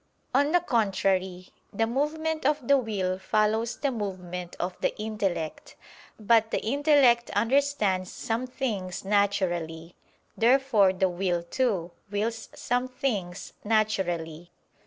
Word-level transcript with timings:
On 0.33 0.51
the 0.51 0.61
contrary, 0.61 1.49
The 1.71 1.85
movement 1.85 2.43
of 2.43 2.67
the 2.67 2.75
will 2.75 3.19
follows 3.19 3.77
the 3.81 3.91
movement 3.91 4.55
of 4.59 4.75
the 4.81 4.97
intellect. 4.97 5.75
But 6.19 6.49
the 6.49 6.57
intellect 6.59 7.29
understands 7.35 8.11
some 8.11 8.47
things 8.47 9.05
naturally. 9.05 9.93
Therefore 10.35 10.91
the 10.91 11.07
will, 11.09 11.43
too, 11.43 11.91
wills 12.09 12.49
some 12.55 12.87
things 12.87 13.53
naturally. 13.63 14.49